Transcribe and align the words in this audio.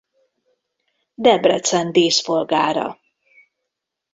Debrecen 1.15 1.91
díszpolgára. 1.91 2.99